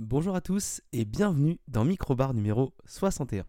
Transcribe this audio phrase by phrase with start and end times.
[0.00, 3.44] Bonjour à tous et bienvenue dans Microbar numéro 61.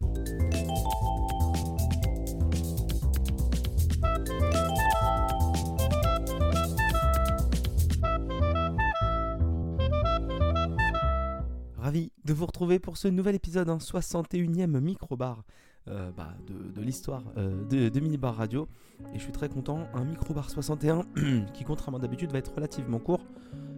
[11.80, 15.44] Ravi de vous retrouver pour ce nouvel épisode, un 61e Microbar
[15.88, 18.68] euh, bah, de, l'histoire euh, de, Minibar Radio.
[19.14, 21.06] Et je suis très content, un Microbar 61
[21.54, 23.22] qui contrairement d'habitude va être relativement court.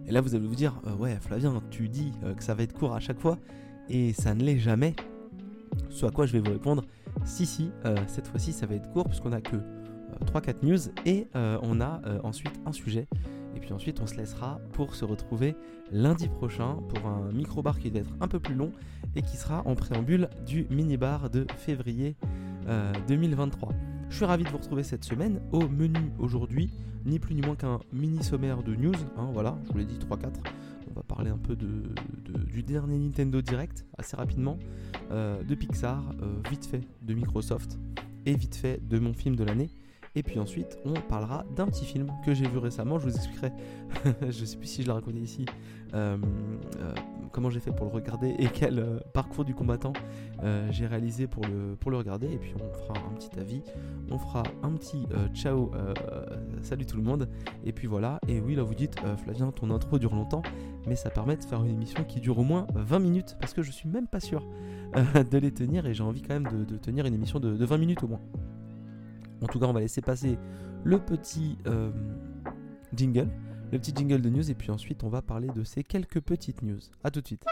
[0.06, 2.72] Et là vous allez vous dire, euh, ouais Flavien, tu dis que ça va être
[2.72, 3.36] court à chaque fois,
[3.90, 4.94] et ça ne l'est jamais.
[5.90, 6.82] Ce à quoi je vais vous répondre,
[7.26, 7.70] si si,
[8.06, 9.56] cette fois-ci ça va être court puisqu'on a que
[10.24, 13.06] 3-4 news et on a ensuite un sujet
[13.58, 15.56] et puis ensuite, on se laissera pour se retrouver
[15.90, 18.70] lundi prochain pour un micro-bar qui va être un peu plus long
[19.16, 22.14] et qui sera en préambule du mini-bar de février
[23.08, 23.70] 2023.
[23.70, 23.72] Euh,
[24.10, 25.40] Je suis ravi de vous retrouver cette semaine.
[25.50, 26.70] Au menu aujourd'hui,
[27.04, 28.94] ni plus ni moins qu'un mini sommaire de news.
[29.16, 30.28] Hein, voilà, je vous l'ai dit 3-4.
[30.92, 34.56] On va parler un peu du dernier Nintendo Direct assez rapidement,
[35.10, 37.76] euh, de Pixar, euh, vite fait de Microsoft
[38.24, 39.68] et vite fait de mon film de l'année.
[40.18, 42.98] Et puis ensuite, on parlera d'un petit film que j'ai vu récemment.
[42.98, 43.52] Je vous expliquerai,
[44.28, 45.46] je sais plus si je l'ai raconté ici,
[45.94, 46.16] euh,
[46.80, 46.94] euh,
[47.30, 49.92] comment j'ai fait pour le regarder et quel euh, parcours du combattant
[50.70, 52.32] j'ai réalisé pour le, pour le regarder.
[52.32, 53.62] Et puis on fera un petit avis,
[54.10, 55.70] on fera un petit ciao,
[56.62, 57.28] salut tout le monde.
[57.64, 58.18] Et puis voilà.
[58.26, 60.42] Et oui, là vous dites, Flavien, ton intro dure longtemps,
[60.88, 63.62] mais ça permet de faire une émission qui dure au moins 20 minutes parce que
[63.62, 64.44] je suis même pas sûr
[65.30, 68.02] de les tenir et j'ai envie quand même de, tenir une émission de 20 minutes
[68.02, 68.20] au moins.
[69.42, 70.38] En tout cas, on va laisser passer
[70.84, 71.90] le petit euh,
[72.94, 73.28] jingle,
[73.72, 76.62] le petit jingle de news, et puis ensuite on va parler de ces quelques petites
[76.62, 76.80] news.
[77.04, 77.44] A tout de suite.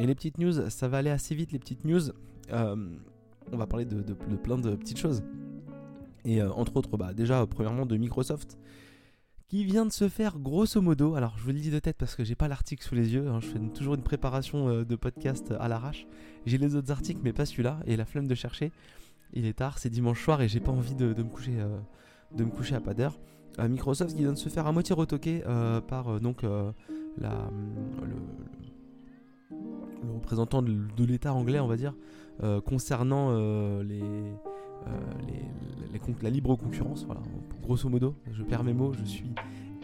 [0.00, 2.10] Et les petites news, ça va aller assez vite, les petites news.
[2.52, 2.76] Euh,
[3.52, 5.22] on va parler de, plein de petites choses.
[6.24, 8.58] Et euh, entre autres, bah, déjà, premièrement, de Microsoft,
[9.48, 11.14] qui vient de se faire grosso modo.
[11.14, 13.28] Alors, je vous le dis de tête parce que j'ai pas l'article sous les yeux.
[13.28, 16.06] Hein, je fais toujours une préparation de podcast à l'arrache.
[16.46, 18.70] J'ai les autres articles, mais pas celui-là, et la flemme de chercher
[19.32, 21.78] il est tard, c'est dimanche soir et j'ai pas envie de, me coucher, euh,
[22.34, 23.18] de me coucher à pas d'heure.
[23.58, 27.50] Euh, Microsoft qui vient de se faire à moitié retoquer euh, par donc la,
[28.00, 28.16] le,
[30.14, 31.94] représentant de, l'État anglais, on va dire,
[32.64, 33.32] concernant
[33.82, 34.02] les,
[36.22, 37.04] la libre concurrence.
[37.04, 37.20] Voilà,
[37.62, 39.32] grosso modo, je perds mes mots, je suis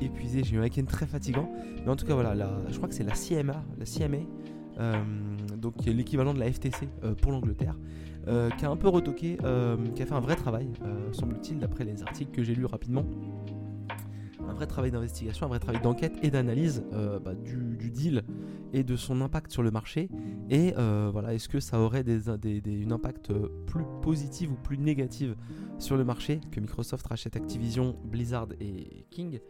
[0.01, 1.51] épuisé, j'ai eu un week-end très fatigant.
[1.85, 2.35] Mais en tout cas, voilà,
[2.69, 4.19] je crois que c'est la CMA, la CMA,
[5.65, 6.89] donc qui est l'équivalent de la FTC
[7.21, 7.77] pour l'Angleterre,
[8.27, 11.59] euh, qui a un peu retoqué, euh, qui a fait un vrai travail, euh, semble-t-il,
[11.59, 13.05] d'après les articles que j'ai lus rapidement.
[14.49, 18.23] Un vrai travail d'investigation, un vrai travail d'enquête et d'analyse bah, du, deal
[18.73, 20.09] et de son impact sur le marché.
[20.51, 20.75] Et
[21.13, 23.33] voilà, est-ce que ça aurait des, un impact
[23.67, 25.31] plus positif ou plus négatif
[25.79, 29.41] sur le marché que Microsoft rachète Activision, Blizzard et King?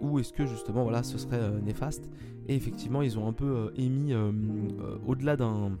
[0.00, 2.08] Ou est-ce que justement voilà ce serait néfaste?
[2.46, 4.14] Et effectivement ils ont un peu émis
[5.06, 5.78] au-delà d'un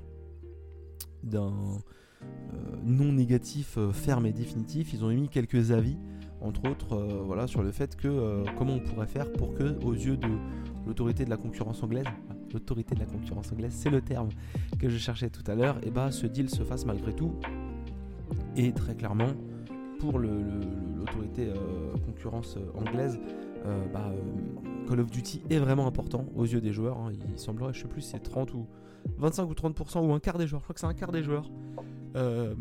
[2.22, 4.92] euh, non négatif, euh, ferme et définitif.
[4.92, 5.96] Ils ont émis quelques avis,
[6.40, 9.92] entre autres, euh, voilà, sur le fait que comment on pourrait faire pour que, aux
[9.92, 10.28] yeux de
[10.86, 12.06] l'autorité de la concurrence anglaise,
[12.52, 14.30] l'autorité de la concurrence anglaise, c'est le terme
[14.78, 17.34] que je cherchais tout à l'heure, et bah ce deal se fasse malgré tout.
[18.56, 19.32] Et très clairement,
[20.00, 21.52] pour l'autorité
[22.06, 23.18] concurrence anglaise,
[23.92, 24.12] bah,
[24.88, 26.98] Call of Duty est vraiment important aux yeux des joueurs.
[26.98, 27.12] Hein.
[27.30, 28.66] Il semblerait, je sais plus, c'est 30 ou
[29.18, 30.60] 25 ou 30% ou un quart des joueurs.
[30.60, 31.50] Je crois que c'est un quart des joueurs
[32.16, 32.54] euh,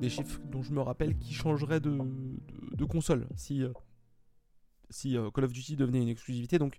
[0.00, 3.68] des chiffres dont je me rappelle qui changeraient de, console si, euh,
[4.90, 6.58] si euh, Call of Duty devenait une exclusivité.
[6.58, 6.78] Donc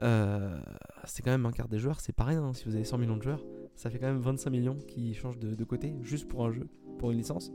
[0.00, 2.42] c'est quand même un quart des joueurs, c'est pas rien.
[2.42, 2.54] Hein.
[2.54, 3.42] si vous avez 100 millions de joueurs,
[3.74, 7.10] ça fait quand même 25 millions qui changent de, côté juste pour un jeu, pour
[7.10, 7.52] une licence.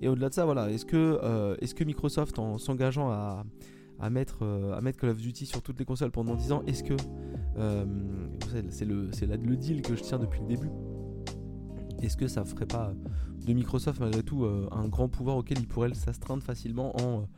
[0.00, 3.44] Et au-delà de ça, voilà, est-ce que, est que Microsoft, en s'engageant à,
[3.98, 4.44] à, mettre,
[4.74, 6.96] à mettre Call of Duty sur toutes les consoles pendant 10 ans, est-ce que
[8.70, 10.70] c'est le, deal que je tiens depuis le début.
[12.00, 12.92] Est-ce que ça ferait pas
[13.46, 17.28] de Microsoft malgré tout euh, un grand pouvoir auquel ils pourraient s'astreindre facilement en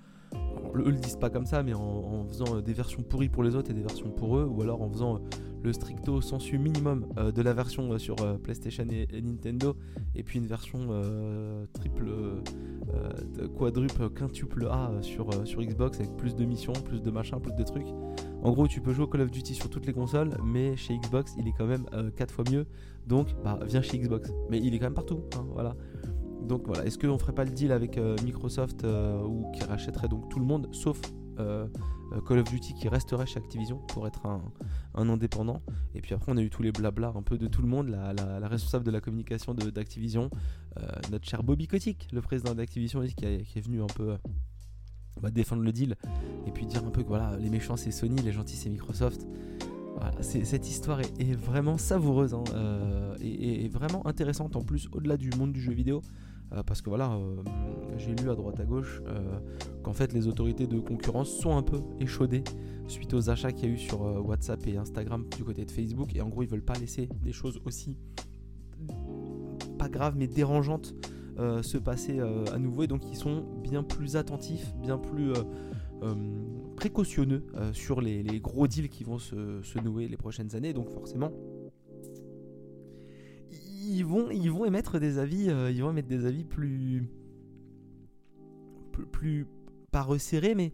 [0.80, 3.54] eux le disent pas comme ça, mais en, faisant euh, des versions pourries pour les
[3.54, 5.18] autres et des versions pour eux, ou alors en faisant euh,
[5.62, 9.74] le stricto sensu minimum de la version sur PlayStation et, Nintendo,
[10.14, 10.88] et puis une version
[11.72, 12.10] triple,
[13.56, 17.62] quadruple, quintuple A sur, sur Xbox avec plus de missions, plus de machins, plus de
[17.62, 17.86] trucs.
[18.42, 20.98] En gros, tu peux jouer au Call of Duty sur toutes les consoles, mais chez
[20.98, 22.66] Xbox, il est quand même 4 fois mieux.
[23.06, 24.30] Donc, bah, viens chez Xbox.
[24.50, 25.20] Mais il est quand même partout.
[25.34, 25.74] Hein, voilà.
[26.46, 30.08] Donc voilà, est-ce qu'on ferait pas le deal avec euh, Microsoft euh, ou qui rachèterait
[30.08, 31.00] donc tout le monde, sauf
[31.38, 31.66] euh,
[32.28, 35.62] Call of Duty qui resterait chez Activision pour être un, indépendant.
[35.94, 37.88] Et puis après, on a eu tous les blabla un peu de tout le monde,
[37.88, 40.30] la, responsable de la communication d'Activision,
[41.10, 44.16] notre cher Bobby Kotick, le président d'Activision, qui, est venu un peu
[45.20, 45.96] bah, défendre le deal
[46.46, 49.26] et puis dire un peu que voilà, les méchants c'est Sony, les gentils c'est Microsoft.
[50.20, 52.44] cette histoire est, vraiment savoureuse hein,
[53.20, 56.00] et, vraiment intéressante en plus au-delà du monde du jeu vidéo.
[56.66, 57.18] Parce que voilà,
[57.96, 59.02] j'ai lu à droite à gauche
[59.82, 62.44] qu'en fait les autorités de concurrence sont un peu échaudées
[62.86, 66.14] suite aux achats qu'il y a eu sur WhatsApp et Instagram du côté de Facebook.
[66.14, 67.98] Et en gros, ils veulent pas laisser des choses aussi
[69.78, 70.94] pas graves mais dérangeantes
[71.38, 72.82] se passer à nouveau.
[72.84, 75.32] Et donc ils sont bien plus attentifs, bien plus
[76.04, 76.14] euh,
[76.76, 80.72] précautionneux euh, sur les, gros deals qui vont se, nouer les prochaines années.
[80.72, 81.30] Donc forcément,
[83.84, 87.08] ils vont, ils vont émettre des avis, euh, ils vont émettre des avis plus,
[89.12, 89.46] plus,
[89.90, 90.72] pas resserrés, mais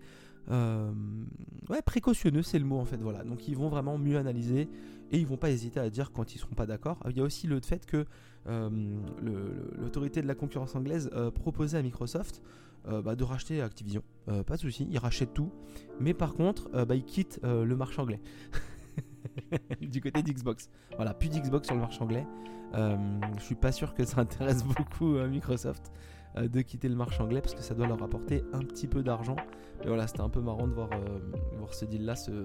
[1.68, 2.96] ouais, précautionneux, c'est le mot en fait.
[2.96, 3.22] Voilà.
[3.24, 4.68] Donc ils vont vraiment mieux analyser
[5.12, 6.98] et ils vont pas hésiter à dire quand ils seront pas d'accord.
[7.08, 8.04] Il y a aussi le fait que
[8.46, 12.42] l'autorité de la concurrence anglaise proposait à Microsoft
[12.88, 14.02] euh, bah, de racheter Activision.
[14.28, 15.50] Euh, pas de souci, ils rachètent tout.
[15.98, 18.20] Mais par contre, euh, bah, ils quittent le marché anglais.
[19.80, 20.70] du côté d'Xbox.
[20.96, 22.26] Voilà, plus d'Xbox sur le marché anglais.
[22.74, 25.92] je suis pas sûr que ça intéresse beaucoup Microsoft
[26.40, 29.36] de quitter le marché anglais parce que ça doit leur apporter un petit peu d'argent.
[29.80, 30.90] Mais voilà, c'était un peu marrant de voir,
[31.56, 32.44] voir ce deal là se,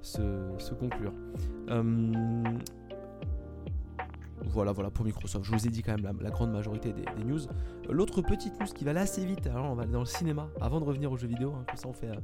[0.00, 0.20] se,
[0.58, 1.12] se conclure.
[4.46, 5.44] Voilà, voilà pour Microsoft.
[5.44, 7.40] Je vous ai dit quand même la, grande majorité des, news.
[7.88, 10.48] L'autre petite news qui va aller assez vite, alors on va aller dans le cinéma
[10.60, 12.14] avant de revenir aux jeux vidéo, hein, comme ça euh,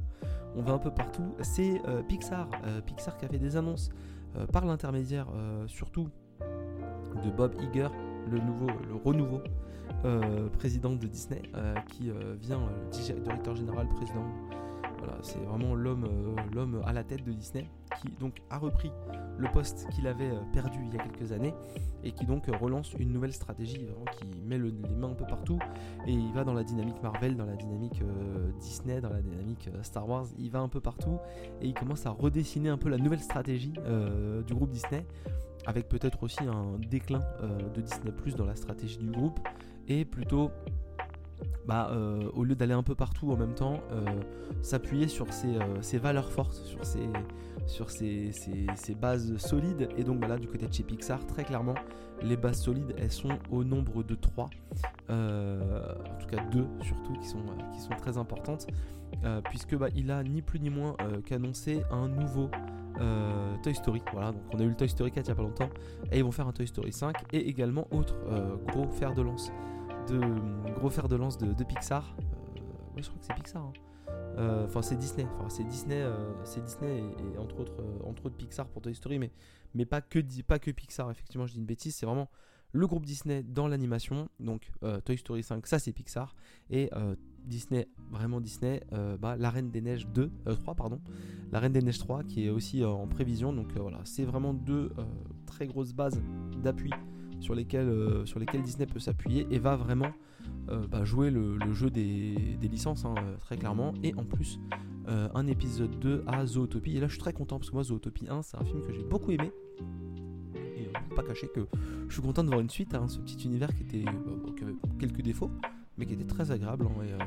[0.55, 1.35] on va un peu partout.
[1.41, 3.89] C'est euh, Pixar, euh, Pixar qui a fait des annonces
[4.53, 5.25] par l'intermédiaire
[5.65, 6.07] surtout
[7.25, 7.87] de Bob Iger,
[8.29, 9.41] le nouveau, le renouveau
[10.59, 11.41] président de Disney,
[11.87, 12.61] qui vient,
[13.23, 14.23] directeur général, président
[14.99, 15.95] voilà, c'est vraiment euh,
[16.53, 17.67] l'homme à la tête de Disney
[18.01, 18.91] qui donc a repris
[19.37, 21.53] le poste qu'il avait euh, perdu il y a quelques années
[22.03, 23.87] et qui donc relance une nouvelle stratégie
[24.17, 25.59] qui met les mains un peu partout
[26.07, 29.69] et il va dans la dynamique Marvel, dans la dynamique euh, Disney, dans la dynamique
[29.83, 31.19] Star Wars, il va un peu partout
[31.61, 33.73] et il commence à redessiner un peu la nouvelle stratégie
[34.47, 35.05] du groupe Disney
[35.65, 37.21] avec peut-être aussi un déclin
[37.75, 39.39] de Disney Plus dans la stratégie du groupe
[39.87, 40.51] et plutôt
[41.69, 44.03] bah, euh, au lieu d'aller un peu partout en même temps, euh,
[44.63, 46.55] s'appuyer sur ses, euh, valeurs fortes,
[47.67, 49.87] sur, ses, bases solides.
[49.95, 51.75] Et donc bah, là, du côté de chez Pixar, très clairement,
[52.23, 54.49] les bases solides, elles sont au nombre de 3.
[55.09, 58.65] en tout cas 2 surtout, qui sont, qui sont très importantes.
[59.49, 60.95] puisque bah, il a ni plus ni moins
[61.27, 62.49] qu'annoncé un nouveau
[63.61, 64.01] Toy Story.
[64.11, 65.69] Voilà, donc on a eu le Toy Story 4 il n'y a pas longtemps.
[66.11, 68.15] Et ils vont faire un Toy Story 5 et également autre
[68.65, 69.51] gros fer de lance
[70.09, 72.15] de gros fer de lance de, Pixar.
[72.17, 73.63] Euh, je crois que c'est Pixar.
[73.63, 73.73] Hein.
[74.37, 75.27] Euh, enfin, c'est Disney.
[75.37, 77.03] Enfin, c'est Disney, euh, c'est Disney
[77.33, 79.31] et, entre autres, entre autres Pixar pour Toy Story, mais
[79.75, 81.09] mais pas que pas que Pixar.
[81.11, 81.95] Effectivement, je dis une bêtise.
[81.95, 82.29] C'est vraiment
[82.71, 84.29] le groupe Disney dans l'animation.
[84.39, 84.71] Donc
[85.05, 86.35] Toy Story 5, ça c'est Pixar.
[86.69, 86.89] Et
[87.45, 88.81] Disney, vraiment Disney,
[89.19, 91.01] bah, La Reine des Neiges 2, 3, pardon.
[91.51, 93.53] La Reine des Neiges 3 qui est aussi en prévision.
[93.53, 94.91] Donc voilà, c'est vraiment deux
[95.45, 96.21] très grosses bases
[96.63, 96.91] d'appui
[97.39, 100.11] sur lesquels, euh, sur lesquels Disney peut s'appuyer et va vraiment
[100.69, 103.93] euh, bah, jouer le, jeu des, licences, hein, euh, très clairement.
[104.03, 104.59] Et en plus,
[105.33, 106.97] un épisode 2 à Zootopie.
[106.97, 108.93] Et là, je suis très content parce que moi, Zootopie 1, c'est un film que
[108.93, 109.51] j'ai beaucoup aimé.
[110.55, 111.61] Et on pas cacher que
[112.07, 114.75] je suis content de voir une suite à hein, ce petit univers qui, était, avait
[114.99, 115.49] quelques défauts,
[115.97, 116.85] mais qui était très agréable.
[116.85, 117.17] Hein,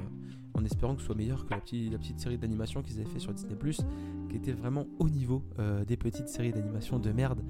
[0.54, 3.10] en espérant que ce soit meilleur que la, petite, la petite série d'animation qu'ils avaient
[3.10, 3.54] fait sur Disney⁇
[4.28, 5.42] qui était vraiment au niveau
[5.88, 7.42] des petites séries d'animation de merde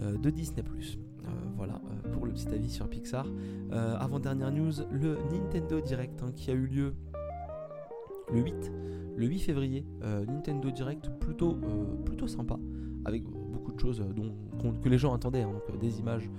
[0.00, 0.62] de Disney⁇
[1.56, 3.26] voilà euh, pour le petit avis sur Pixar.
[3.72, 6.94] Euh, avant-dernière news, le Nintendo Direct hein, qui a eu lieu
[8.32, 8.72] le 8,
[9.16, 9.84] le 8 février.
[10.02, 11.58] Euh, Nintendo Direct plutôt,
[12.04, 12.58] plutôt sympa,
[13.04, 14.34] avec beaucoup de choses dont,
[14.82, 15.42] que les gens attendaient.
[15.42, 16.30] Hein, des images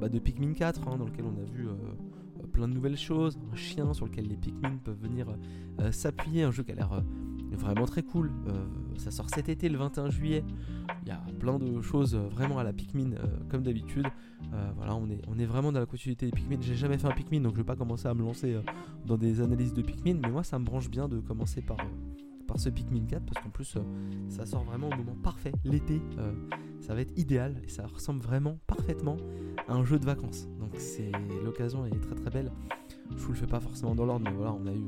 [0.00, 1.66] bah, de Pikmin 4 hein, dans lequel on a vu
[2.52, 5.26] plein de nouvelles choses, un chien sur lequel les Pikmin peuvent venir
[5.90, 7.02] s'appuyer, un jeu qui a l'air
[7.52, 8.30] vraiment très cool.
[8.96, 10.44] ça sort cet été le 21 juillet.
[11.04, 13.10] Il y a plein de choses vraiment à la Pikmin
[13.50, 14.06] comme d'habitude.
[14.52, 15.08] Euh, voilà, on
[15.38, 16.58] est, vraiment dans la continuité des Pikmin.
[16.60, 18.62] J'ai jamais fait un Pikmin, donc je vais pas commencer à me lancer euh,
[19.06, 22.44] dans des analyses de Pikmin, mais moi ça me branche bien de commencer par, euh,
[22.46, 23.78] par ce Pikmin 4 parce qu'en plus
[24.28, 26.00] ça sort vraiment au moment parfait, l'été.
[26.80, 29.16] ça va être idéal et ça ressemble vraiment parfaitement
[29.68, 30.48] à un jeu de vacances.
[30.58, 31.10] Donc c'est
[31.44, 32.52] l'occasion est très très belle.
[33.16, 34.84] Je vous le fais pas forcément dans l'ordre, mais voilà, on a eu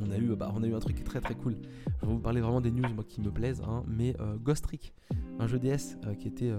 [0.00, 1.56] on a eu, bah, on a eu un truc qui est très très cool.
[2.02, 4.94] Je vais vous parler vraiment des news moi, qui me plaisent, hein, mais Ghost Trick,
[5.38, 6.52] un jeu DS qui était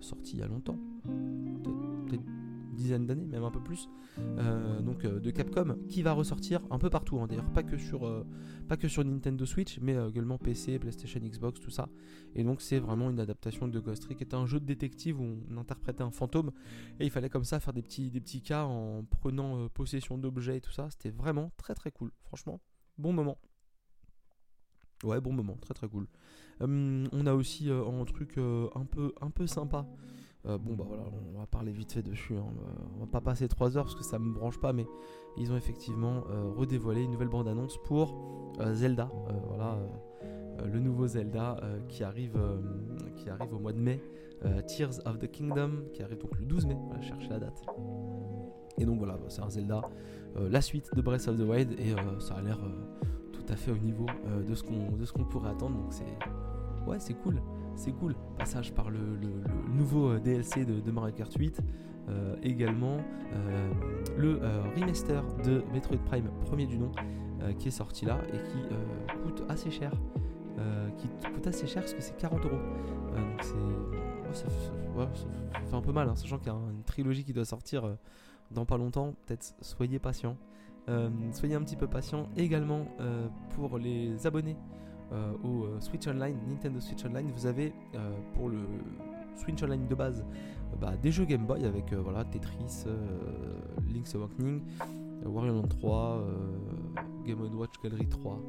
[0.00, 5.04] sorti il y a longtemps, peut-être une dizaine d'années, même un peu plus, euh, donc
[5.04, 8.26] euh, de Capcom, qui va ressortir un peu partout, hein, d'ailleurs pas que sur euh,
[8.68, 11.88] pas que sur Nintendo Switch, mais également PC, PlayStation, Xbox, tout ça.
[12.34, 15.20] Et donc c'est vraiment une adaptation de Ghost Trick, qui était un jeu de détective
[15.20, 16.50] où on interprétait un fantôme
[16.98, 20.56] et il fallait comme ça faire des petits des petits cas en prenant possession d'objets
[20.56, 20.88] et tout ça.
[20.90, 22.60] C'était vraiment très très cool, franchement,
[22.98, 23.38] bon moment.
[25.04, 26.06] Ouais, bon moment, très très cool.
[26.60, 29.86] Hum, on a aussi un truc un, peu, un peu sympa.
[30.44, 32.36] bon bah voilà, on va parler vite fait dessus.
[32.36, 32.46] Hein.
[32.94, 34.86] On va pas passer 3 heures parce que ça me branche pas, mais
[35.36, 36.22] ils ont effectivement
[36.56, 39.10] redévoilé une nouvelle bande-annonce pour Zelda.
[39.48, 39.78] voilà,
[40.64, 42.36] le nouveau Zelda qui, arrive,
[43.50, 44.00] au mois de mai.
[44.68, 46.76] Tears of the Kingdom qui arrive donc le 12 mai.
[46.86, 47.64] Voilà, chercher la date.
[48.78, 49.82] Et donc voilà, c'est un Zelda,
[50.36, 52.58] la suite de Breath of the Wild et ça a l'air
[53.42, 55.76] tout à fait au niveau euh, de ce qu'on pourrait attendre.
[55.76, 56.04] Donc c'est
[56.86, 57.40] ouais, c'est cool,
[57.74, 58.14] c'est cool.
[58.38, 58.98] Passage par le,
[59.72, 61.60] nouveau euh, DLC de, Mario Kart 8.
[62.08, 62.96] Euh, également
[64.18, 64.40] le
[64.74, 66.90] remaster de Metroid Prime premier du nom
[67.60, 68.58] qui est sorti là et qui
[69.22, 69.92] coûte assez cher
[70.98, 73.42] qui coûte assez cher parce que c'est 40 euros donc
[74.32, 74.48] c'est ça,
[75.64, 77.96] fait un peu mal hein, sachant qu'il y a une trilogie qui doit sortir
[78.52, 80.36] dans pas longtemps peut-être soyez patient
[80.88, 84.56] euh, soyez un petit peu patient également euh, pour les abonnés
[85.12, 87.30] euh, au Switch Online, Nintendo Switch Online.
[87.30, 87.72] Vous avez
[88.34, 88.58] pour le
[89.36, 90.24] Switch Online de base
[90.80, 92.84] bah, des jeux Game Boy avec voilà, Tetris,
[93.92, 94.62] Link's Awakening,
[95.24, 96.24] Land 3,
[97.26, 98.40] Game Watch Gallery 3,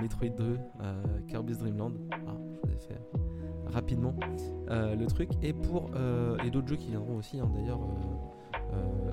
[0.00, 0.58] Metroid 2,
[1.26, 1.92] Kirby's Dream Land.
[2.12, 4.14] Ah, je vous ai rapidement
[4.68, 5.30] le truc.
[5.42, 5.90] Et pour
[6.44, 7.80] et d'autres jeux qui viendront aussi hein, d'ailleurs.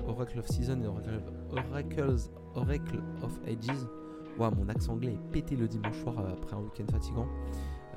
[0.06, 1.20] Oracle of Season et Oracle,
[1.50, 3.86] Oracles Oracle of Ages.
[4.38, 7.26] Wow, mon accent anglais est pété le dimanche soir euh, après un week-end fatigant.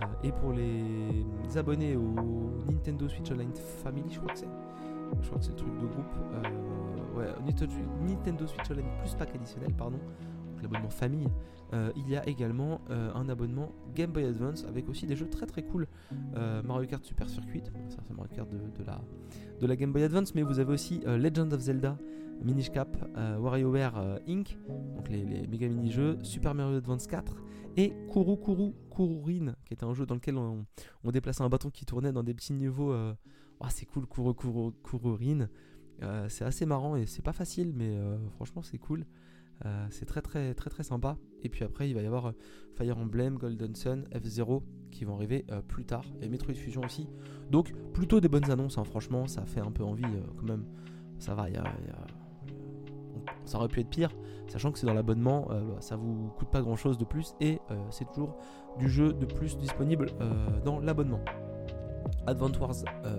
[0.01, 2.13] Euh, et pour les abonnés au
[2.71, 3.51] Nintendo Switch Online
[3.83, 4.47] Family, je crois que c'est.
[5.21, 6.05] Je crois que c'est le truc de groupe.
[6.45, 7.27] Euh, ouais,
[8.07, 9.99] Nintendo Switch Online plus pack additionnel, pardon.
[10.61, 11.29] L'abonnement famille.
[11.95, 15.63] il y a également un abonnement Game Boy Advance avec aussi des jeux très très
[15.63, 15.87] cool.
[16.63, 20.59] Mario Kart Super Circuit, ça c'est Mario Kart de, la, Game Boy Advance, mais vous
[20.59, 21.97] avez aussi Legend of Zelda
[22.43, 24.57] Minish Cap, euh, WarioWare euh, Inc.,
[24.95, 27.35] donc les, méga mini-jeux, Super Mario Advance 4
[27.77, 30.65] et Kuru Kuru Kururin, qui était un jeu dans lequel on,
[31.11, 32.91] déplaçait un bâton qui tournait dans des petits niveaux.
[32.91, 33.13] Euh,
[33.69, 35.49] c'est cool, Kuru Kuru Kururin.
[36.29, 37.97] c'est assez marrant et c'est pas facile, mais
[38.35, 39.05] franchement c'est cool.
[39.89, 41.17] C'est très très très très sympa.
[41.43, 42.33] Et puis après, il va y avoir
[42.75, 44.61] Fire Emblem, Golden Sun, F0
[44.91, 46.05] qui vont arriver plus tard.
[46.21, 47.07] Et Metroid Fusion aussi.
[47.49, 48.83] Donc plutôt des bonnes annonces, hein.
[48.83, 50.03] franchement, ça fait un peu envie
[50.37, 50.65] quand même.
[51.17, 51.63] Ça va, y a
[53.45, 54.11] ça aurait pu être pire,
[54.47, 57.35] sachant que c'est dans l'abonnement, euh, bah, ça vous coûte pas grand chose de plus
[57.41, 58.37] et euh, c'est toujours
[58.77, 61.21] du jeu de plus disponible euh, dans l'abonnement.
[62.27, 62.75] Advent Wars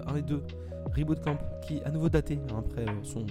[0.07, 0.43] 1 et 2
[0.97, 3.27] Reboot Camp qui à nouveau daté hein, après son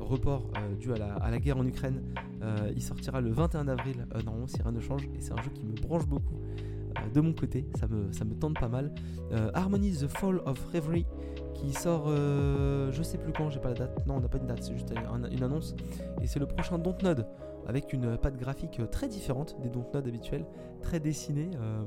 [0.00, 2.02] report dû à la, guerre en Ukraine.
[2.74, 5.64] il sortira le 21 avril, normalement si rien ne change, et c'est un jeu qui
[5.64, 6.36] me branche beaucoup
[7.12, 8.92] de mon côté, ça me, ça tente pas mal.
[9.54, 11.06] Harmony The Fall of Reverie
[11.58, 14.06] qui sort, euh, je sais plus quand, j'ai pas la date.
[14.06, 14.92] Non, on n'a pas une date, c'est juste
[15.32, 15.74] une annonce.
[16.22, 17.26] Et c'est le prochain Dontnod
[17.66, 20.46] avec une patte graphique très différente des Dontnod habituels,
[20.82, 21.50] très dessinée.
[21.56, 21.84] Euh,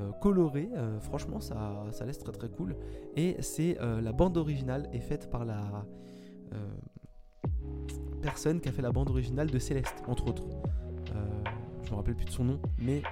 [0.00, 0.68] euh, colorée,
[1.00, 2.76] franchement ça, ça laisse très très cool
[3.16, 5.60] et c'est la bande originale est faite par la
[8.22, 10.44] personne qui a fait la bande originale de Céleste entre autres
[11.84, 13.02] je me rappelle plus de son nom mais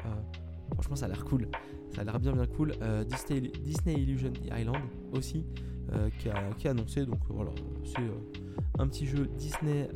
[0.74, 1.48] franchement ça a l'air cool
[1.96, 2.72] ça a l'air bien bien cool.
[2.82, 5.46] Euh, Disney, Disney, Illusion Island aussi,
[5.92, 7.06] euh, qui, a, annoncé.
[7.06, 7.50] Donc voilà,
[7.84, 9.88] c'est euh, un petit jeu Disney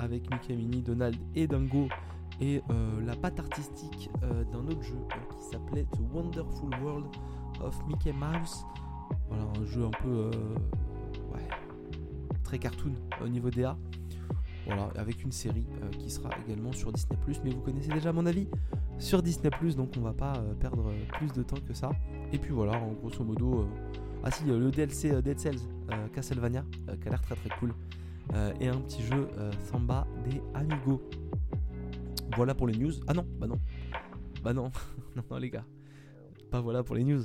[0.00, 1.88] avec Mickey Minnie, Donald et Dingo.
[2.40, 2.62] Et
[3.06, 4.10] la patte artistique
[4.52, 4.98] d'un autre jeu
[5.30, 7.06] qui s'appelait The Wonderful World
[7.60, 8.64] of Mickey Mouse.
[9.28, 10.30] Voilà, un jeu un peu
[11.32, 11.48] ouais,
[12.42, 13.76] très cartoon au niveau DA.
[14.66, 15.66] Voilà, avec une série
[15.98, 18.48] qui sera également sur Disney⁇ mais vous connaissez déjà mon avis
[18.98, 21.90] sur Disney⁇ donc on va pas euh, perdre plus de temps que ça.
[22.32, 23.60] Et puis voilà, en grosso modo...
[23.60, 23.66] Euh,
[24.22, 25.58] ah si, le DLC euh, Dead Cells
[26.14, 26.64] Castlevania,
[27.00, 27.74] qui a l'air très très cool.
[28.58, 29.28] et un petit jeu
[29.70, 31.02] Samba des Amigos.
[32.36, 32.92] Voilà pour les news.
[33.06, 33.60] Ah non, bah non.
[34.42, 34.70] Bah non,
[35.16, 35.64] non, non les gars.
[36.50, 37.22] Pas voilà pour les news.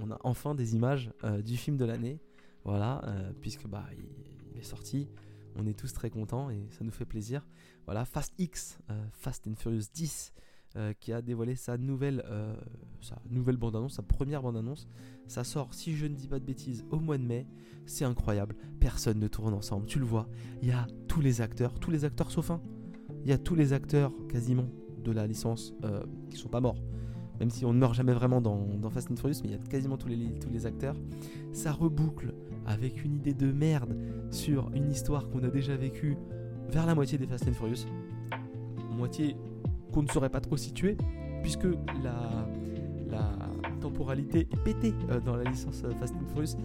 [0.00, 1.10] On a enfin des images
[1.44, 2.20] du film de l'année.
[2.64, 3.02] Voilà,
[3.40, 5.08] puisque bah il, est sorti.
[5.56, 7.46] On est tous très contents et ça nous fait plaisir.
[7.86, 8.78] Voilà, Fast X,
[9.12, 10.32] Fast and Furious 10,
[10.76, 12.54] euh, qui a dévoilé sa nouvelle, euh,
[13.00, 14.86] sa nouvelle bande-annonce, sa première bande-annonce.
[15.26, 17.46] Ça sort, si je ne dis pas de bêtises, au mois de mai.
[17.86, 18.54] C'est incroyable.
[18.78, 19.86] Personne ne tourne ensemble.
[19.86, 20.28] Tu le vois.
[20.60, 22.60] Il y a tous les acteurs, tous les acteurs sauf un.
[23.24, 24.68] Il y a tous les acteurs quasiment
[25.04, 26.82] de la licence euh, qui sont pas morts.
[27.40, 29.58] Même si on ne meurt jamais vraiment dans, Fast and Furious, mais il y a
[29.58, 30.96] quasiment tous les, acteurs.
[31.52, 32.34] Ça reboucle
[32.66, 33.96] avec une idée de merde
[34.30, 36.16] sur une histoire qu'on a déjà vécue
[36.68, 37.86] vers la moitié des Fast and Furious.
[38.96, 39.36] Moitié
[39.92, 40.96] qu'on ne saurait pas trop situer,
[41.42, 41.68] puisque
[42.02, 42.46] la,
[43.80, 46.56] temporalité est pétée euh, dans la licence euh, Fast and Furious.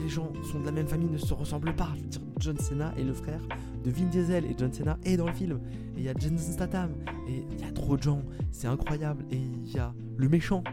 [0.00, 1.90] Les, gens sont de la même famille, ne se ressemblent pas.
[1.96, 3.46] Je veux dire, John Cena est le frère
[3.84, 5.60] de Vin Diesel et John Cena est dans le film.
[5.96, 6.90] Et il y a Jason Statham
[7.28, 9.24] et il y a trop de gens, c'est incroyable.
[9.30, 10.64] Et il y a le méchant.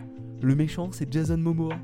[0.42, 1.76] Le méchant, c'est Jason Momoa.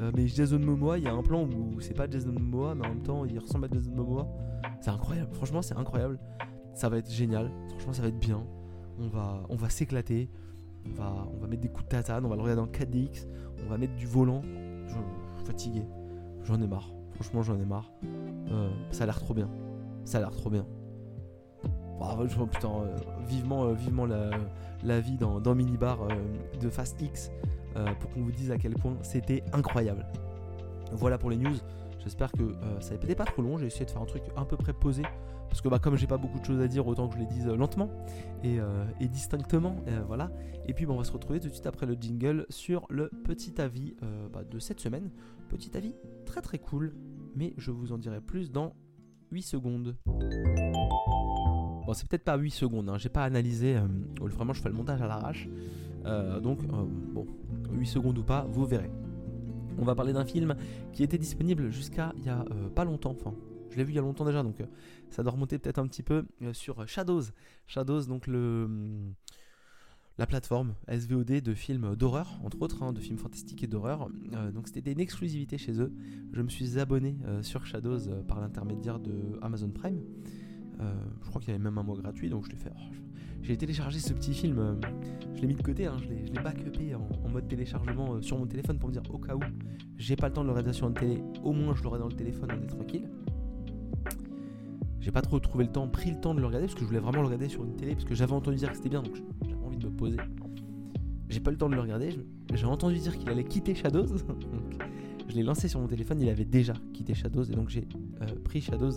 [0.00, 2.86] Euh, mais Jason Momoa, il y a un plan où c'est pas Jason Momoa, mais
[2.86, 4.26] en même temps, il ressemble à Jason Momoa.
[4.80, 5.32] C'est incroyable.
[5.32, 6.18] Franchement, c'est incroyable.
[6.74, 7.50] Ça va être génial.
[7.70, 8.42] Franchement, ça va être bien.
[8.98, 10.28] On va, s'éclater.
[10.86, 12.24] On va, on va mettre des coups de tatane.
[12.24, 13.26] On va le regarder en 4DX.
[13.64, 14.42] On va mettre du volant.
[14.86, 15.82] Je suis fatigué.
[16.42, 16.92] J'en ai marre.
[17.12, 17.92] Franchement, j'en ai marre.
[18.50, 19.48] Euh, ça a l'air trop bien.
[20.04, 20.66] Ça a l'air trop bien.
[22.00, 22.96] Oh, putain, euh,
[23.26, 24.30] vivement, vivement la,
[24.82, 25.98] la vie dans, dans Minibar
[26.60, 27.30] de Fast X
[28.00, 30.06] pour qu'on vous dise à quel point c'était incroyable.
[30.92, 31.56] Voilà pour les news.
[32.04, 33.56] J'espère que euh, ça n'était pas trop long.
[33.56, 35.02] J'ai essayé de faire un truc un peu près posé.
[35.48, 37.26] Parce que bah, comme j'ai pas beaucoup de choses à dire, autant que je les
[37.26, 37.90] dise euh, lentement
[38.42, 39.76] et, euh, distinctement.
[40.06, 40.30] voilà.
[40.66, 43.08] Et puis bah, on va se retrouver tout de suite après le jingle sur le
[43.24, 43.94] petit avis
[44.32, 45.10] bah, de cette semaine.
[45.48, 45.94] Petit avis
[46.26, 46.94] très très cool.
[47.36, 48.74] Mais je vous en dirai plus dans
[49.34, 49.96] 8 secondes.
[50.06, 52.98] Bon, c'est peut-être pas 8 secondes, hein.
[52.98, 53.76] j'ai pas analysé,
[54.20, 55.48] vraiment je fais le montage à l'arrache.
[56.42, 57.26] donc, bon,
[57.72, 58.90] 8 secondes ou pas, vous verrez.
[59.78, 60.54] On va parler d'un film
[60.92, 63.10] qui était disponible jusqu'à il y a euh, pas longtemps.
[63.10, 63.34] Enfin,
[63.70, 64.66] je l'ai vu il y a longtemps déjà, donc euh,
[65.10, 67.22] ça doit remonter peut-être un petit peu euh, sur Shadows.
[67.66, 68.68] Shadows, donc le
[70.18, 74.08] la plateforme SVOD de films d'horreur, entre autres, hein, de films fantastiques et d'horreur.
[74.54, 75.92] donc c'était une exclusivité chez eux.
[76.32, 80.00] Je me suis abonné sur Shadows par l'intermédiaire de Amazon Prime.
[80.78, 82.72] je crois qu'il y avait même un mois gratuit, donc je l'ai fait.
[82.76, 82.94] Oh,
[83.44, 84.74] j'ai téléchargé ce petit film, euh,
[85.34, 88.38] je l'ai mis de côté, hein, je l'ai backupé en, en, mode téléchargement euh, sur
[88.38, 89.40] mon téléphone pour me dire au cas où
[89.98, 92.08] j'ai pas le temps de le regarder sur une télé, au moins je l'aurai dans
[92.08, 93.06] le téléphone, on est tranquille.
[94.98, 96.86] J'ai pas trop trouvé le temps, pris le temps de le regarder parce que je
[96.86, 99.02] voulais vraiment le regarder sur une télé parce que j'avais entendu dire que c'était bien
[99.90, 100.18] poser.
[101.28, 102.10] J'ai pas le temps de le regarder,
[102.52, 104.06] j'ai entendu dire qu'il allait quitter Shadows.
[104.28, 104.44] donc
[105.28, 107.88] je l'ai lancé sur mon téléphone, il avait déjà quitté Shadows et donc j'ai
[108.20, 108.92] euh, pris Shadows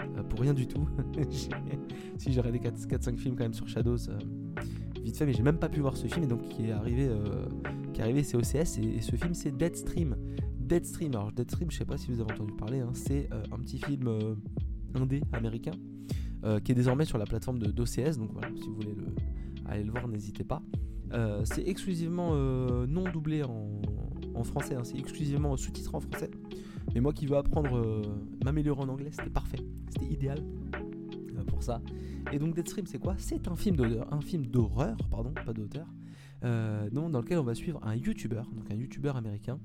[0.00, 0.86] euh, pour rien du tout.
[2.18, 4.18] si j'ai regardé 4-5 films quand même sur Shadows, euh,
[5.02, 7.08] vite fait, mais j'ai même pas pu voir ce film, et donc qui est arrivé,
[7.94, 10.16] qui est arrivé c'est OCS, et, ce film c'est Deadstream.
[10.58, 13.78] Deadstream, alors Deadstream, je sais pas si vous avez entendu parler, hein, c'est un petit
[13.78, 14.36] film
[14.94, 15.72] indé américain,
[16.64, 19.06] qui est désormais sur la plateforme d'OCS, donc voilà, si vous voulez le,
[19.68, 20.62] aller le voir, n'hésitez pas.
[21.44, 22.34] c'est exclusivement
[22.86, 26.30] non doublé en, français, hein, c'est exclusivement sous-titré en français.
[26.94, 28.02] Mais moi qui veux apprendre, euh,
[28.44, 29.58] m'améliorer en anglais, c'était parfait.
[29.90, 30.38] C'était idéal
[31.36, 31.82] euh, pour ça.
[32.32, 33.14] Et donc Deadstream, c'est quoi?
[33.18, 35.86] C'est un film d'horreur, un film d'horreur, pardon, pas d'auteur,
[36.44, 39.58] euh, dans lequel on va suivre un YouTuber, donc un YouTuber américain,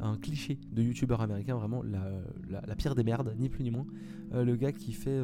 [0.00, 3.86] un cliché de YouTuber américain, vraiment la, la, pire des merdes, ni plus ni moins.
[4.32, 5.18] le gars qui fait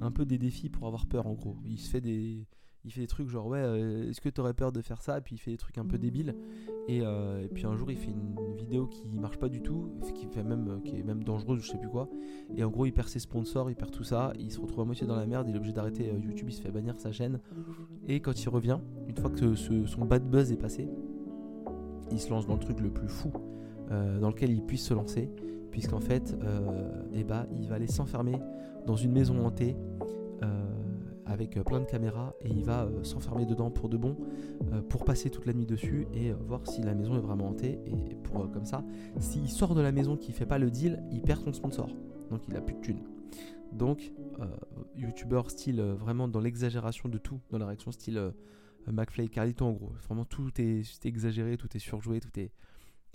[0.00, 1.56] un peu des défis pour avoir peur, en gros.
[1.64, 2.46] Il se fait des
[2.84, 5.18] il fait des trucs genre ouais euh, est-ce que t'aurais peur de faire ça?
[5.18, 6.34] Et puis il fait des trucs un peu débiles.
[6.90, 10.26] Euh, et, puis un jour il fait une, vidéo qui marche pas du tout qui
[10.26, 12.08] fait même euh, est même dangereuse je sais plus quoi.
[12.56, 14.84] Et en gros il perd ses sponsors il perd tout ça il se retrouve à
[14.84, 17.40] moitié dans la merde il est obligé d'arrêter YouTube il se fait bannir sa chaîne.
[18.08, 20.88] Et quand il revient une fois que son bad buzz est passé
[22.10, 23.32] il se lance dans le truc le plus fou
[23.90, 25.30] dans lequel il puisse se lancer.
[25.70, 26.36] Puisqu'en fait
[27.12, 28.38] et eh bah, il va aller s'enfermer
[28.86, 29.76] dans une maison hantée
[31.26, 34.16] avec euh, plein de caméras et il va euh, s'enfermer dedans pour de bon
[34.72, 37.78] euh, pour passer toute la nuit dessus et voir si la maison est vraiment hantée
[37.86, 38.84] et pour comme ça
[39.18, 41.88] s'il sort de la maison qui fait pas le deal il perd son sponsor.
[42.30, 43.02] Donc il a plus de thunes.
[43.72, 44.12] Donc
[44.96, 48.32] youtubeur style vraiment dans l'exagération de tout dans la réaction style
[48.86, 49.92] McFly et Carlito en gros.
[50.06, 52.50] Vraiment tout est, exagéré tout est surjoué tout est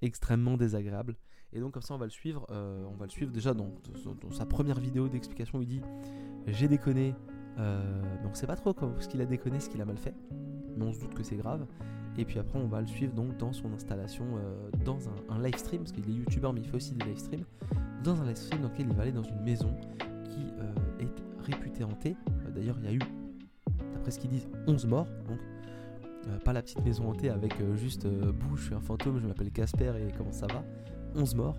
[0.02, 1.18] extrêmement désagréable.
[1.54, 3.74] Et donc comme ça on va le suivre on va le suivre déjà dans,
[4.22, 5.82] dans sa première vidéo d'explication où il dit
[6.48, 7.14] j'ai déconné
[7.60, 10.14] euh, donc c'est pas trop ce qu'il a déconné, ce qu'il a mal fait,
[10.76, 11.66] mais on se doute que c'est grave.
[12.18, 14.98] Et puis après, on va le suivre donc dans son installation, euh, dans
[15.30, 17.46] un, live stream, parce qu'il est youtubeur, mais il fait aussi des live streams,
[18.04, 19.70] dans un live stream dans lequel il va aller dans une maison
[20.24, 22.16] qui euh, est réputée hantée.
[22.56, 23.02] D'ailleurs, il y a eu,
[23.94, 25.40] d'après ce qu'ils disent, 11 morts, donc
[26.44, 30.34] pas la petite maison hantée avec juste bouche, un fantôme, je m'appelle Casper et comment
[30.34, 30.62] ça va
[31.16, 31.58] 11 morts.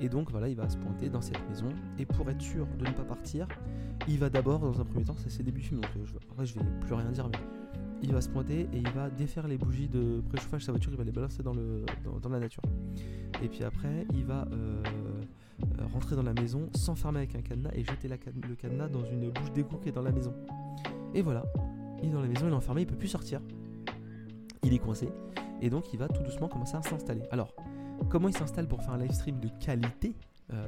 [0.00, 1.68] Et donc voilà, il va se pointer dans cette maison.
[1.98, 3.46] Et pour être sûr de ne pas partir,
[4.08, 6.54] il va d'abord, dans un premier temps, c'est ses débuts film, donc euh, je, je
[6.54, 7.38] vais plus rien dire, mais
[8.02, 10.90] il va se pointer et il va défaire les bougies de préchauffage de sa voiture,
[10.92, 11.84] il va les balancer dans, le,
[12.20, 12.62] dans, la nature.
[13.42, 14.82] Et puis après, il va euh,
[15.92, 19.52] rentrer dans la maison, s'enfermer avec un cadenas et jeter le cadenas dans une bouche
[19.52, 20.34] d'égout qui est dans la maison.
[21.14, 21.44] Et voilà,
[22.02, 23.40] il est dans la maison, il est enfermé, il peut plus sortir.
[24.64, 25.08] Il est coincé.
[25.60, 27.22] Et donc il va tout doucement commencer à s'installer.
[27.30, 27.54] Alors,
[28.08, 30.14] comment il s'installe pour faire un live stream de qualité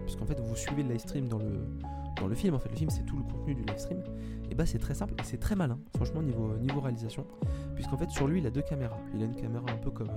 [0.04, 2.54] puisqu'en fait vous suivez le live stream dans le, film.
[2.54, 4.02] En fait, le film c'est tout le contenu du live stream.
[4.50, 7.26] Et bah c'est très simple et c'est très malin, franchement niveau, niveau réalisation,
[7.74, 8.98] puisqu'en fait sur lui il a deux caméras.
[9.14, 10.08] Il a une caméra un peu comme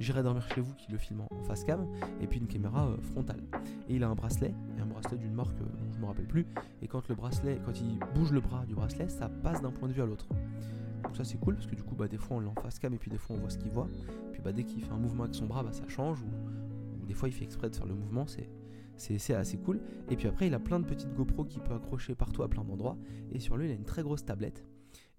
[0.00, 1.86] J'irai dormir chez vous qui le filme en face cam,
[2.22, 3.42] et puis une caméra frontale.
[3.86, 6.26] Et il a un bracelet, et un bracelet d'une marque dont je ne me rappelle
[6.26, 6.46] plus.
[6.80, 9.88] Et quand le bracelet, quand il bouge le bras du bracelet, ça passe d'un point
[9.88, 10.26] de vue à l'autre.
[11.02, 12.78] Donc ça c'est cool parce que du coup bah, des fois on l'a en face
[12.78, 13.88] cam et puis des fois on voit ce qu'il voit.
[14.32, 17.14] Puis bah, dès qu'il fait un mouvement avec son bras bah, ça change ou, des
[17.14, 18.48] fois il fait exprès de faire le mouvement, c'est
[19.00, 19.80] c'est assez cool.
[20.10, 22.64] Et puis après, il a plein de petites GoPro qu'il peut accrocher partout à plein
[22.64, 22.98] d'endroits.
[23.32, 24.62] Et sur lui, il a une très grosse tablette.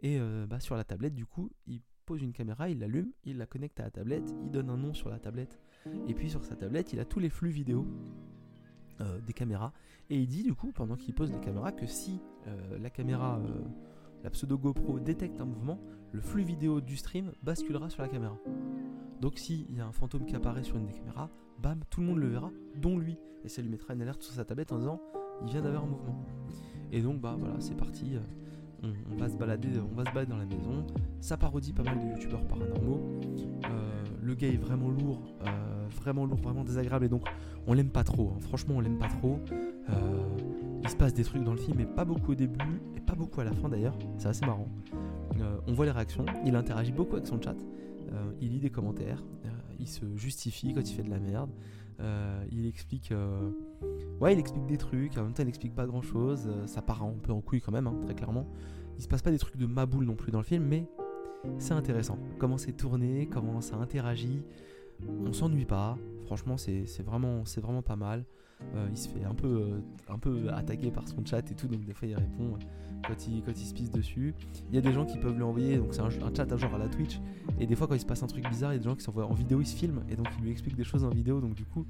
[0.01, 3.37] Et euh, bah, sur la tablette, du coup, il pose une caméra, il l'allume, il
[3.37, 5.59] la connecte à la tablette, il donne un nom sur la tablette.
[6.07, 7.87] Et puis sur sa tablette, il a tous les flux vidéo
[8.99, 9.73] euh, des caméras.
[10.09, 13.41] Et il dit du coup, pendant qu'il pose les caméras, que si euh, la caméra,
[14.23, 15.79] la pseudo GoPro détecte un mouvement,
[16.11, 18.37] le flux vidéo du stream basculera sur la caméra.
[19.19, 21.29] Donc s'il y a un fantôme qui apparaît sur une des caméras,
[21.59, 23.17] bam, tout le monde le verra, dont lui.
[23.43, 25.01] Et ça lui mettra une alerte sur sa tablette en disant
[25.43, 26.25] il vient d'avoir un mouvement.
[26.91, 28.15] Et donc bah voilà, c'est parti.
[28.15, 30.85] Euh, on, va se balader, on va se dans la maison.
[31.19, 33.19] Ça parodie pas mal de youtubeurs paranormaux.
[33.65, 37.23] Euh, le gars est vraiment lourd, euh, vraiment lourd, vraiment désagréable et donc
[37.67, 38.33] on l'aime pas trop.
[38.35, 38.39] Hein.
[38.41, 39.39] Franchement, on l'aime pas trop.
[40.83, 43.15] Il se passe des trucs dans le film, mais pas beaucoup au début et pas
[43.15, 43.97] beaucoup à la fin d'ailleurs.
[44.17, 44.67] C'est assez marrant.
[45.67, 46.25] on voit les réactions.
[46.45, 47.55] Il interagit beaucoup avec son chat.
[48.39, 49.23] il lit des commentaires.
[49.79, 51.51] il se justifie quand il fait de la merde.
[52.01, 53.51] Euh, il explique, euh,
[54.19, 55.17] ouais, il explique des trucs.
[55.17, 56.47] En même temps, il explique pas grand chose.
[56.47, 58.47] Euh, ça part un peu en couille quand même, hein, très clairement.
[58.97, 60.85] Il se passe pas des trucs de maboule non plus dans le film, mais
[61.57, 62.17] c'est intéressant.
[62.39, 64.41] Comment c'est tourné, comment ça interagit.
[65.25, 65.97] On s'ennuie pas.
[66.25, 68.25] Franchement, c'est vraiment, c'est vraiment pas mal.
[68.89, 71.93] Il se fait un peu, un peu attaquer par son chat et tout, donc des
[71.93, 72.57] fois il répond
[73.07, 74.33] quand il, quand il se pisse dessus.
[74.69, 76.75] Il y a des gens qui peuvent lui envoyer, donc c'est un, chat à genre
[76.75, 77.19] à la Twitch,
[77.59, 78.95] et des fois quand il se passe un truc bizarre, il y a des gens
[78.95, 81.09] qui s'envoient en vidéo, ils se filment, et donc il lui explique des choses en
[81.09, 81.85] vidéo, donc du coup,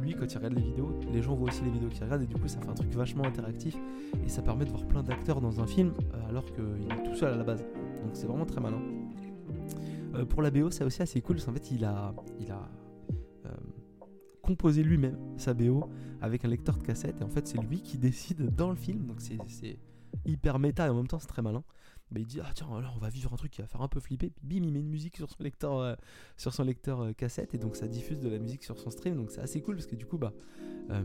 [0.00, 2.26] lui quand il regarde les vidéos, les gens voient aussi les vidéos qu'il regarde, et
[2.26, 3.76] du coup ça fait un truc vachement interactif,
[4.24, 7.14] et ça permet de voir plein d'acteurs dans un film, euh, alors qu'il est tout
[7.14, 7.60] seul à la base.
[7.60, 8.80] Donc c'est vraiment très malin.
[10.14, 12.56] Euh, pour la BO, c'est aussi assez cool, parce qu'en fait il a, il a
[12.56, 12.85] euh,
[14.46, 17.98] composé lui-même sa BO avec un lecteur de cassette, et en fait c'est lui qui
[17.98, 19.78] décide dans le film, donc c'est
[20.24, 21.62] hyper méta et en même temps c'est très malin.
[22.10, 24.00] mais il dit ah tiens on va vivre un truc qui va faire un peu
[24.00, 24.30] flipper.
[24.30, 25.94] Puis bim il met une musique sur son lecteur euh,
[26.36, 27.54] sur son lecteur euh, cassette.
[27.54, 29.16] Et donc ça diffuse de la musique sur son stream.
[29.16, 30.32] Donc c'est assez cool parce que du coup bah
[30.90, 31.02] euh,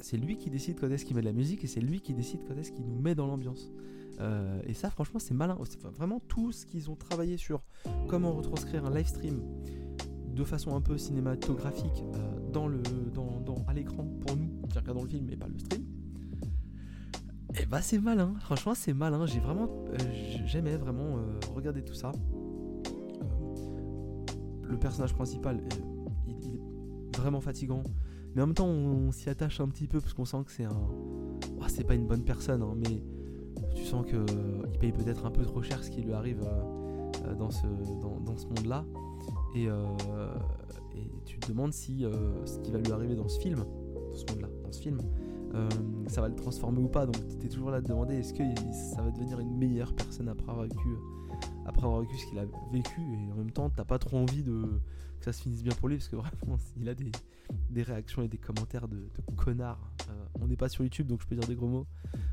[0.00, 2.14] c'est lui qui décide quand est-ce qu'il met de la musique et c'est lui qui
[2.14, 3.70] décide quand est-ce qu'il nous met dans l'ambiance.
[4.66, 5.58] Et ça franchement c'est malin.
[5.96, 7.64] Vraiment tout ce qu'ils ont travaillé sur
[8.06, 9.42] comment retranscrire un live stream
[10.32, 12.04] de façon un peu cinématographique
[12.54, 12.80] dans le
[13.12, 15.82] dans, dans à l'écran pour nous qui regardons le film et pas le stream.
[17.56, 19.96] Et eh bah c'est malin, franchement c'est malin, j'ai vraiment, euh,
[20.44, 22.10] j'aimais vraiment euh, regarder tout ça.
[22.10, 23.26] Euh,
[24.62, 25.60] le personnage principal,
[26.26, 27.84] il, est vraiment fatigant,
[28.34, 30.64] mais en même temps on, s'y attache un petit peu parce qu'on sent que c'est
[30.64, 30.88] un,
[31.68, 33.02] c'est pas une bonne personne, hein, mais
[33.76, 34.26] tu sens que
[34.72, 36.40] il paye peut-être un peu trop cher ce qui lui arrive
[37.38, 38.84] dans ce, dans, ce monde-là,
[39.54, 39.68] et,
[40.96, 42.04] et, tu te demandes si
[42.44, 44.98] ce qui va lui arriver dans ce film, dans ce monde-là, dans ce film
[45.54, 45.68] euh,
[46.08, 47.06] ça va le transformer ou pas.
[47.06, 50.28] Donc tu es toujours là de demander est-ce que ça va devenir une meilleure personne
[50.28, 50.96] après avoir vécu,
[51.64, 53.00] après avoir vécu ce qu'il a vécu?
[53.00, 54.62] Et en même temps, t'as pas trop envie de
[55.20, 57.12] que ça se finisse bien pour lui parce que vraiment, il a des,
[57.70, 59.93] des réactions et des commentaires de, de connards.
[60.08, 61.86] Euh, on n'est pas sur YouTube donc je peux dire des gros mots.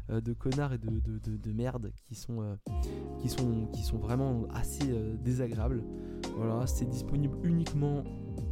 [0.10, 2.58] Euh, de connards et de, de, de merde qui sont,
[3.20, 5.84] qui, sont, vraiment assez désagréables.
[6.36, 8.04] Voilà, c'est disponible uniquement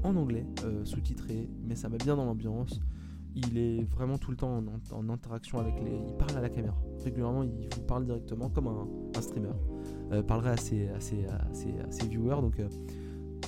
[0.03, 0.45] en anglais,
[0.85, 2.79] sous-titré, mais ça met bien dans l'ambiance
[3.35, 5.91] il est vraiment tout le temps en, interaction avec les.
[5.91, 6.77] Il parle à la caméra.
[7.03, 9.49] Régulièrement, il vous parle directement comme un, streamer.
[10.11, 12.41] Euh, parlerait à ses, à ses, viewers.
[12.41, 12.67] Donc, euh,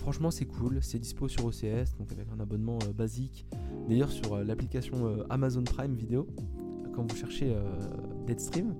[0.01, 0.79] franchement, c'est cool.
[0.81, 3.45] C'est dispo sur OCS, donc avec un abonnement euh, basique.
[3.87, 6.27] D'ailleurs, sur l'application Amazon Prime Video,
[6.93, 7.55] quand vous cherchez
[8.25, 8.75] Deadstream,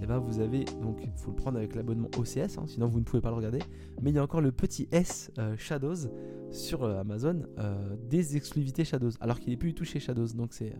[0.00, 2.88] et eh ben vous avez donc il faut le prendre avec l'abonnement OCS, hein, sinon
[2.88, 3.58] vous ne pouvez pas le regarder.
[4.00, 6.08] Mais il y a encore le petit S Shadows
[6.50, 10.28] sur euh, Amazon euh, des exclusivités Shadows, alors qu'il n'est plus du tout chez Shadows.
[10.34, 10.74] Donc c'est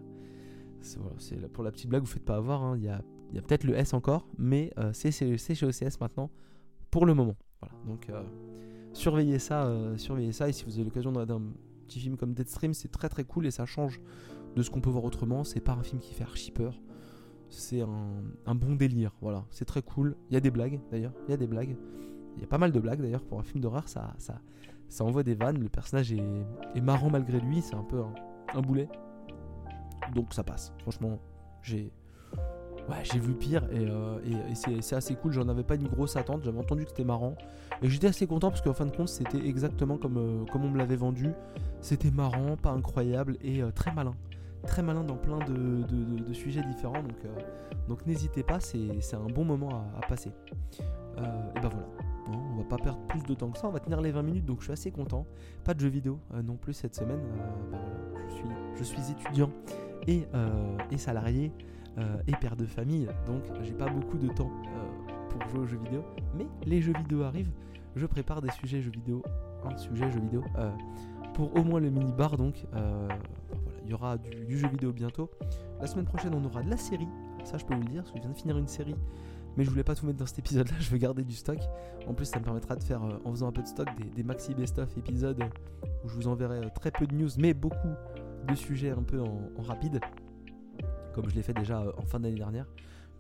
[1.53, 2.63] pour la petite blague, vous faites pas avoir.
[2.63, 2.77] Hein.
[2.77, 6.31] Il y a, a peut-être le S encore, mais euh, c'est chez OCS maintenant
[6.91, 7.37] pour le moment.
[7.61, 7.75] Voilà.
[7.87, 8.11] Donc
[9.01, 10.49] surveillez ça, surveillez ça.
[10.49, 11.53] Et si vous avez l'occasion de regarder un
[11.87, 14.01] petit film comme Deadstream, c'est très très cool et ça change
[14.57, 15.45] de ce qu'on peut voir autrement.
[15.45, 16.81] C'est pas un film qui fait archi peur.
[17.49, 19.13] C'est un, un, bon délire.
[19.21, 20.17] Voilà, c'est très cool.
[20.31, 21.13] Il y a des blagues d'ailleurs.
[21.27, 21.77] Il y a des blagues.
[22.37, 23.89] Il y a pas mal de blagues d'ailleurs pour un film d'horreur.
[23.89, 24.41] Ça, ça,
[24.89, 25.59] ça envoie des vannes.
[25.59, 28.03] Le personnage est, marrant malgré lui, c'est un peu
[28.55, 28.89] un, boulet.
[30.15, 30.73] Donc ça passe.
[30.81, 31.19] Franchement,
[31.63, 31.93] j'ai
[32.91, 34.19] ouais, j'ai vu pire et, euh,
[34.55, 35.33] c'est assez cool.
[35.33, 36.43] J'en avais pas une grosse attente.
[36.45, 37.35] J'avais entendu que c'était marrant
[37.83, 40.71] et j'étais assez content parce qu'en fin de compte, c'était exactement comme, euh, comme on
[40.71, 41.31] me l'avait vendu.
[41.81, 44.15] C'était marrant, pas incroyable et euh, très malin.
[44.67, 47.03] très malin dans plein de, sujets différents.
[47.89, 50.31] Donc, n'hésitez pas, c'est un bon moment à, passer.
[51.17, 51.89] et ben voilà.
[52.29, 54.45] on va pas perdre plus de temps que ça, on va tenir les 20 minutes,
[54.45, 55.27] donc je suis assez content.
[55.65, 57.21] Pas de jeux vidéo non plus cette semaine.
[57.73, 57.79] Ben
[58.77, 59.51] je, suis, étudiant
[60.07, 60.27] et
[60.99, 61.53] salarié
[62.27, 64.51] et père de famille, donc j'ai pas beaucoup de temps
[65.31, 66.05] pour jouer aux jeux vidéo.
[66.37, 67.51] Mais les jeux vidéo arrivent,
[67.97, 69.23] je prépare des sujets jeux vidéo,
[69.65, 70.71] un sujet jeux vidéo, euh,
[71.35, 72.37] pour au moins le mini-bar.
[72.37, 73.09] Donc euh,
[73.65, 75.31] voilà, il y aura du, jeu vidéo bientôt.
[75.81, 77.09] La semaine prochaine, on aura de la série.
[77.45, 78.97] Ça, je peux vous le dire, je viens de finir une série.
[79.57, 81.59] Mais je voulais pas tout mettre dans cet épisode-là, je veux garder du stock.
[82.07, 84.23] En plus, ça me permettra de faire, euh, en faisant un peu de stock, des,
[84.23, 85.43] maxi best-of épisodes
[86.05, 87.89] où je vous enverrai très peu de news, mais beaucoup
[88.47, 90.01] de sujets un peu en rapide,
[91.13, 92.67] comme je l'ai fait déjà en fin d'année dernière.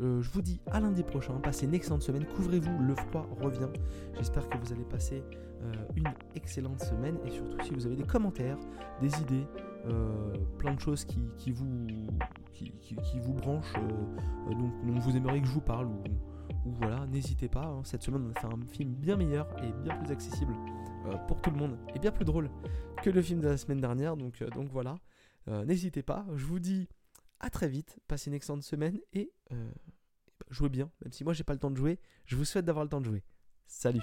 [0.00, 1.35] Euh, je vous dis à lundi prochain.
[1.40, 2.24] Passez une excellente semaine.
[2.24, 3.68] Couvrez-vous, le froid revient.
[4.16, 5.22] J'espère que vous allez passer
[5.62, 7.18] euh, une excellente semaine.
[7.26, 8.57] Et surtout, si vous avez des commentaires,
[9.00, 9.46] des idées,
[9.87, 11.87] euh, plein de choses qui, vous,
[12.55, 13.74] qui, vous branchent,
[14.50, 14.72] donc,
[15.03, 17.66] vous aimeriez que je vous parle, ou, voilà, n'hésitez pas.
[17.66, 17.83] Hein.
[17.85, 20.55] Cette semaine, on a fait un film bien meilleur et bien plus accessible
[21.29, 21.76] pour tout le monde.
[21.94, 22.50] Et bien plus drôle
[23.03, 24.16] que le film de la semaine dernière.
[24.16, 24.96] Donc, donc voilà.
[25.66, 26.24] n'hésitez pas.
[26.37, 26.88] Je vous dis
[27.40, 29.70] à très vite, passez une excellente semaine et euh,
[30.50, 30.90] jouez bien.
[31.03, 33.00] Même si moi j'ai pas le temps de jouer, je vous souhaite d'avoir le temps
[33.00, 33.24] de jouer.
[33.66, 34.03] Salut